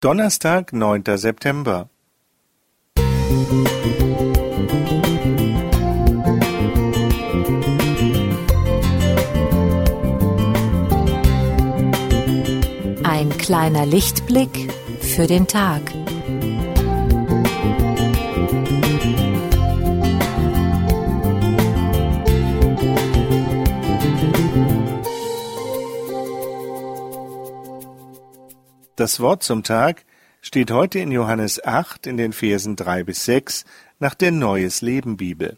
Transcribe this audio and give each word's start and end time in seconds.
Donnerstag, 0.00 0.72
neunter 0.72 1.18
September. 1.18 1.90
Ein 13.02 13.36
kleiner 13.38 13.86
Lichtblick 13.86 14.72
für 15.00 15.26
den 15.26 15.48
Tag. 15.48 15.82
Das 28.98 29.20
Wort 29.20 29.44
zum 29.44 29.62
Tag 29.62 30.04
steht 30.40 30.72
heute 30.72 30.98
in 30.98 31.12
Johannes 31.12 31.64
8 31.64 32.08
in 32.08 32.16
den 32.16 32.32
Versen 32.32 32.74
3 32.74 33.04
bis 33.04 33.26
6 33.26 33.64
nach 34.00 34.14
der 34.14 34.32
Neues 34.32 34.82
Leben 34.82 35.16
Bibel. 35.16 35.56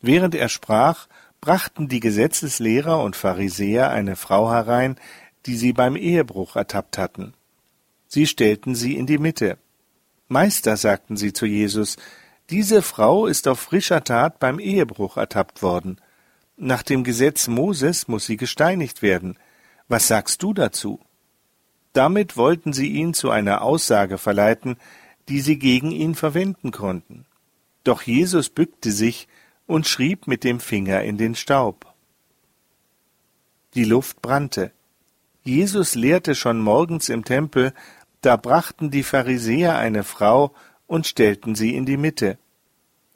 Während 0.00 0.34
er 0.34 0.48
sprach, 0.48 1.06
brachten 1.40 1.86
die 1.86 2.00
Gesetzeslehrer 2.00 3.04
und 3.04 3.14
Pharisäer 3.14 3.90
eine 3.90 4.16
Frau 4.16 4.50
herein, 4.50 4.96
die 5.46 5.56
sie 5.56 5.72
beim 5.72 5.94
Ehebruch 5.94 6.56
ertappt 6.56 6.98
hatten. 6.98 7.34
Sie 8.08 8.26
stellten 8.26 8.74
sie 8.74 8.96
in 8.96 9.06
die 9.06 9.18
Mitte. 9.18 9.56
Meister, 10.26 10.76
sagten 10.76 11.16
sie 11.16 11.32
zu 11.32 11.46
Jesus, 11.46 11.98
diese 12.50 12.82
Frau 12.82 13.26
ist 13.28 13.46
auf 13.46 13.60
frischer 13.60 14.02
Tat 14.02 14.40
beim 14.40 14.58
Ehebruch 14.58 15.18
ertappt 15.18 15.62
worden. 15.62 16.00
Nach 16.56 16.82
dem 16.82 17.04
Gesetz 17.04 17.46
Moses 17.46 18.08
muss 18.08 18.26
sie 18.26 18.36
gesteinigt 18.36 19.02
werden. 19.02 19.38
Was 19.86 20.08
sagst 20.08 20.42
du 20.42 20.52
dazu? 20.52 20.98
Damit 21.98 22.36
wollten 22.36 22.72
sie 22.72 22.92
ihn 22.92 23.12
zu 23.12 23.28
einer 23.28 23.60
Aussage 23.60 24.18
verleiten, 24.18 24.76
die 25.28 25.40
sie 25.40 25.58
gegen 25.58 25.90
ihn 25.90 26.14
verwenden 26.14 26.70
konnten. 26.70 27.26
Doch 27.82 28.02
Jesus 28.02 28.50
bückte 28.50 28.92
sich 28.92 29.26
und 29.66 29.88
schrieb 29.88 30.28
mit 30.28 30.44
dem 30.44 30.60
Finger 30.60 31.02
in 31.02 31.18
den 31.18 31.34
Staub. 31.34 31.92
Die 33.74 33.82
Luft 33.82 34.22
brannte. 34.22 34.70
Jesus 35.42 35.96
lehrte 35.96 36.36
schon 36.36 36.60
morgens 36.60 37.08
im 37.08 37.24
Tempel, 37.24 37.74
da 38.20 38.36
brachten 38.36 38.92
die 38.92 39.02
Pharisäer 39.02 39.76
eine 39.76 40.04
Frau 40.04 40.54
und 40.86 41.04
stellten 41.04 41.56
sie 41.56 41.74
in 41.74 41.84
die 41.84 41.96
Mitte. 41.96 42.38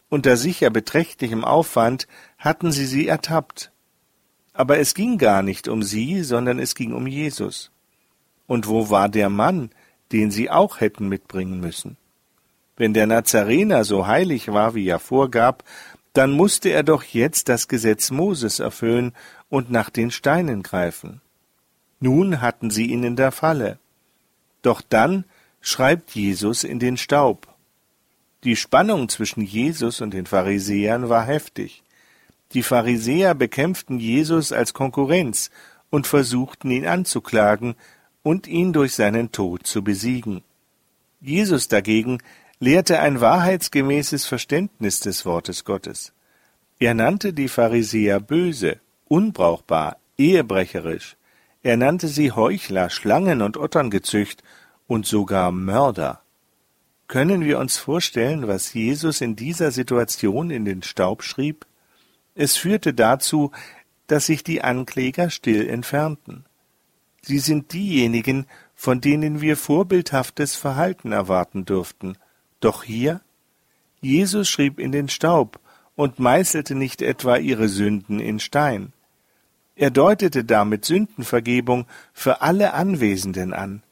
Unter 0.08 0.36
sicher 0.36 0.70
beträchtlichem 0.70 1.44
Aufwand 1.44 2.08
hatten 2.36 2.72
sie 2.72 2.86
sie 2.86 3.06
ertappt. 3.06 3.70
Aber 4.54 4.80
es 4.80 4.94
ging 4.94 5.18
gar 5.18 5.44
nicht 5.44 5.68
um 5.68 5.84
sie, 5.84 6.24
sondern 6.24 6.58
es 6.58 6.74
ging 6.74 6.92
um 6.92 7.06
Jesus. 7.06 7.71
Und 8.52 8.68
wo 8.68 8.90
war 8.90 9.08
der 9.08 9.30
Mann, 9.30 9.70
den 10.12 10.30
sie 10.30 10.50
auch 10.50 10.80
hätten 10.80 11.08
mitbringen 11.08 11.58
müssen? 11.58 11.96
Wenn 12.76 12.92
der 12.92 13.06
Nazarener 13.06 13.82
so 13.84 14.06
heilig 14.06 14.48
war, 14.48 14.74
wie 14.74 14.86
er 14.86 14.98
vorgab, 14.98 15.64
dann 16.12 16.32
musste 16.32 16.68
er 16.68 16.82
doch 16.82 17.02
jetzt 17.02 17.48
das 17.48 17.66
Gesetz 17.66 18.10
Moses 18.10 18.60
erfüllen 18.60 19.14
und 19.48 19.70
nach 19.70 19.88
den 19.88 20.10
Steinen 20.10 20.62
greifen. 20.62 21.22
Nun 21.98 22.42
hatten 22.42 22.68
sie 22.68 22.90
ihn 22.90 23.04
in 23.04 23.16
der 23.16 23.32
Falle. 23.32 23.78
Doch 24.60 24.82
dann 24.86 25.24
schreibt 25.62 26.10
Jesus 26.10 26.62
in 26.62 26.78
den 26.78 26.98
Staub. 26.98 27.48
Die 28.44 28.56
Spannung 28.56 29.08
zwischen 29.08 29.40
Jesus 29.40 30.02
und 30.02 30.12
den 30.12 30.26
Pharisäern 30.26 31.08
war 31.08 31.24
heftig. 31.24 31.82
Die 32.52 32.62
Pharisäer 32.62 33.34
bekämpften 33.34 33.98
Jesus 33.98 34.52
als 34.52 34.74
Konkurrenz 34.74 35.50
und 35.88 36.06
versuchten 36.06 36.70
ihn 36.70 36.86
anzuklagen, 36.86 37.76
und 38.22 38.46
ihn 38.46 38.72
durch 38.72 38.94
seinen 38.94 39.32
Tod 39.32 39.66
zu 39.66 39.82
besiegen. 39.82 40.42
Jesus 41.20 41.68
dagegen 41.68 42.18
lehrte 42.58 43.00
ein 43.00 43.20
wahrheitsgemäßes 43.20 44.26
Verständnis 44.26 45.00
des 45.00 45.26
Wortes 45.26 45.64
Gottes. 45.64 46.12
Er 46.78 46.94
nannte 46.94 47.32
die 47.32 47.48
Pharisäer 47.48 48.20
böse, 48.20 48.80
unbrauchbar, 49.08 49.96
ehebrecherisch. 50.18 51.16
Er 51.62 51.76
nannte 51.76 52.08
sie 52.08 52.32
Heuchler, 52.32 52.90
Schlangen 52.90 53.42
und 53.42 53.56
Otterngezücht 53.56 54.42
und 54.86 55.06
sogar 55.06 55.52
Mörder. 55.52 56.22
Können 57.08 57.44
wir 57.44 57.58
uns 57.58 57.76
vorstellen, 57.76 58.48
was 58.48 58.72
Jesus 58.74 59.20
in 59.20 59.36
dieser 59.36 59.70
Situation 59.70 60.50
in 60.50 60.64
den 60.64 60.82
Staub 60.82 61.22
schrieb? 61.22 61.66
Es 62.34 62.56
führte 62.56 62.94
dazu, 62.94 63.52
dass 64.06 64.26
sich 64.26 64.42
die 64.42 64.62
Ankläger 64.62 65.30
still 65.30 65.68
entfernten. 65.68 66.44
Sie 67.24 67.38
sind 67.38 67.72
diejenigen, 67.72 68.46
von 68.74 69.00
denen 69.00 69.40
wir 69.40 69.56
vorbildhaftes 69.56 70.56
Verhalten 70.56 71.12
erwarten 71.12 71.64
dürften. 71.64 72.18
Doch 72.60 72.82
hier? 72.82 73.20
Jesus 74.00 74.48
schrieb 74.48 74.80
in 74.80 74.90
den 74.90 75.08
Staub 75.08 75.60
und 75.94 76.18
meißelte 76.18 76.74
nicht 76.74 77.00
etwa 77.00 77.36
ihre 77.36 77.68
Sünden 77.68 78.18
in 78.18 78.40
Stein. 78.40 78.92
Er 79.76 79.90
deutete 79.90 80.44
damit 80.44 80.84
Sündenvergebung 80.84 81.86
für 82.12 82.42
alle 82.42 82.74
Anwesenden 82.74 83.52
an. 83.52 83.82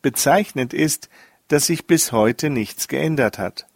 Bezeichnend 0.00 0.72
ist, 0.72 1.10
dass 1.48 1.66
sich 1.66 1.86
bis 1.86 2.12
heute 2.12 2.50
nichts 2.50 2.88
geändert 2.88 3.38
hat. 3.38 3.66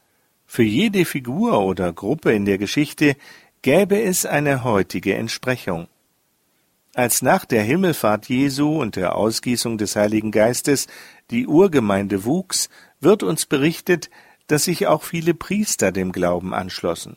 Für 0.47 0.63
jede 0.63 1.05
Figur 1.05 1.61
oder 1.61 1.93
Gruppe 1.93 2.33
in 2.33 2.45
der 2.45 2.59
Geschichte 2.59 3.17
gäbe 3.63 4.01
es 4.03 4.27
eine 4.27 4.65
heutige 4.65 5.15
Entsprechung. 5.15 5.89
Als 6.95 7.23
nach 7.23 7.47
der 7.47 7.63
Himmelfahrt 7.63 8.29
Jesu 8.29 8.79
und 8.79 8.97
der 8.97 9.17
Ausgießung 9.17 9.79
des 9.79 9.97
Heiligen 9.97 10.31
Geistes 10.31 10.89
die 11.31 11.47
Urgemeinde 11.47 12.25
wuchs, 12.25 12.69
wird 13.01 13.23
uns 13.23 13.47
berichtet, 13.47 14.11
dass 14.47 14.65
sich 14.65 14.87
auch 14.87 15.03
viele 15.03 15.33
Priester 15.33 15.91
dem 15.91 16.13
Glauben 16.13 16.53
anschlossen. 16.53 17.17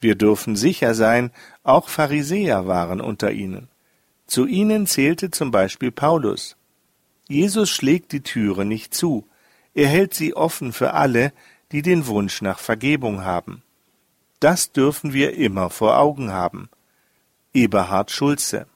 Wir 0.00 0.14
dürfen 0.14 0.54
sicher 0.54 0.94
sein, 0.94 1.32
auch 1.64 1.88
Pharisäer 1.88 2.68
waren 2.68 3.00
unter 3.00 3.32
ihnen. 3.32 3.68
Zu 4.28 4.46
ihnen 4.46 4.86
zählte 4.86 5.32
zum 5.32 5.50
Beispiel 5.50 5.90
Paulus. 5.90 6.56
Jesus 7.28 7.68
schlägt 7.68 8.12
die 8.12 8.22
Türe 8.22 8.64
nicht 8.64 8.94
zu, 8.94 9.26
er 9.74 9.88
hält 9.88 10.14
sie 10.14 10.34
offen 10.34 10.72
für 10.72 10.94
alle, 10.94 11.32
die 11.72 11.82
den 11.82 12.06
Wunsch 12.06 12.42
nach 12.42 12.60
Vergebung 12.60 13.24
haben. 13.24 13.62
Das 14.38 14.70
dürfen 14.70 15.12
wir 15.12 15.34
immer 15.34 15.68
vor 15.68 15.98
Augen 15.98 16.32
haben. 16.32 16.70
Eberhard 17.52 18.12
Schulze 18.12 18.66